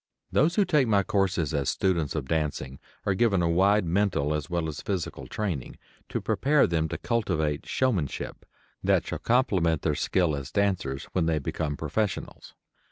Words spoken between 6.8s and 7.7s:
to cultivate